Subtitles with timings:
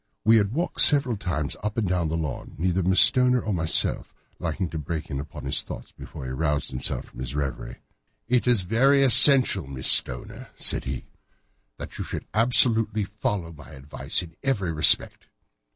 [0.25, 4.15] We had walked several times up and down the lawn, neither Miss Stoner nor myself
[4.39, 7.83] liking to break in upon his thoughts before he roused himself from his reverie.
[8.27, 11.05] "It is very essential, Miss Stoner," said he,
[11.77, 15.27] "that you should absolutely follow my advice in every respect."